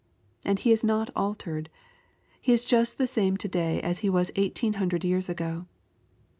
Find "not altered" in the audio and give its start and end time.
0.83-1.69